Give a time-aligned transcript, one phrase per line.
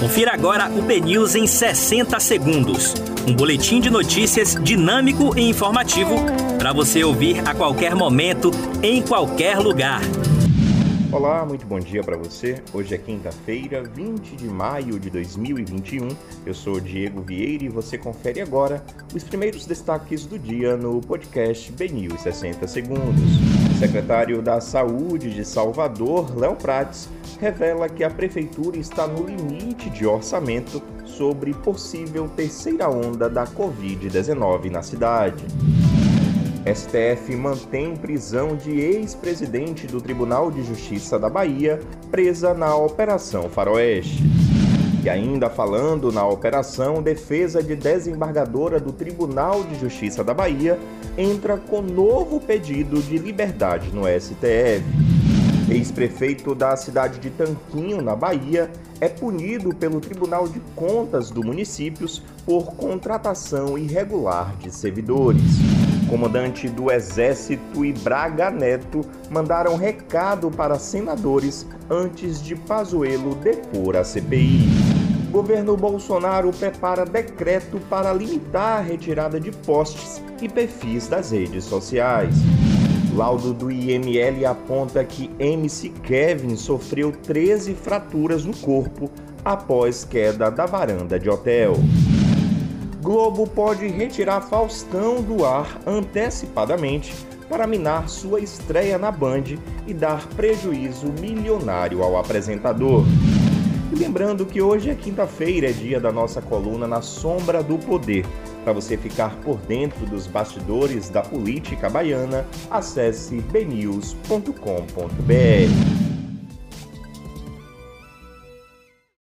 [0.00, 2.94] Confira agora o BNews em 60 segundos.
[3.28, 6.16] Um boletim de notícias dinâmico e informativo
[6.58, 8.50] para você ouvir a qualquer momento,
[8.82, 10.00] em qualquer lugar.
[11.12, 12.62] Olá, muito bom dia para você.
[12.72, 16.08] Hoje é quinta-feira, 20 de maio de 2021.
[16.46, 18.82] Eu sou Diego Vieira e você confere agora
[19.14, 23.69] os primeiros destaques do dia no podcast BNews 60 segundos.
[23.80, 27.08] Secretário da Saúde de Salvador, Léo Prates,
[27.40, 34.70] revela que a prefeitura está no limite de orçamento sobre possível terceira onda da Covid-19
[34.70, 35.42] na cidade.
[36.66, 44.22] STF mantém prisão de ex-presidente do Tribunal de Justiça da Bahia, presa na Operação Faroeste.
[45.02, 50.78] E ainda falando na operação, defesa de desembargadora do Tribunal de Justiça da Bahia
[51.16, 54.84] entra com novo pedido de liberdade no STF.
[55.70, 62.06] Ex-prefeito da cidade de Tanquinho, na Bahia, é punido pelo Tribunal de Contas do município
[62.44, 65.40] por contratação irregular de servidores.
[66.10, 74.02] comandante do Exército e Braga Neto mandaram recado para senadores antes de Pazuello depor a
[74.02, 74.99] CPI.
[75.30, 82.34] Governo Bolsonaro prepara decreto para limitar a retirada de postes e perfis das redes sociais.
[83.14, 89.08] Laudo do IML aponta que MC Kevin sofreu 13 fraturas no corpo
[89.44, 91.74] após queda da varanda de hotel.
[93.00, 97.14] Globo pode retirar Faustão do ar antecipadamente
[97.48, 99.44] para minar sua estreia na Band
[99.86, 103.04] e dar prejuízo milionário ao apresentador.
[103.90, 108.24] E lembrando que hoje é quinta-feira, é dia da nossa coluna Na Sombra do Poder.
[108.62, 114.00] Para você ficar por dentro dos bastidores da política baiana, acesse bnews.com.br.